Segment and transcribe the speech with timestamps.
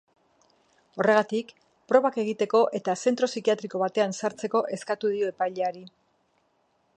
[1.01, 1.51] Horregatik,
[1.93, 5.85] probak egiteko eta zentro psikiatriko batean sartzeko eskatu dio epaileari.